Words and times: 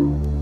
you. 0.00 0.39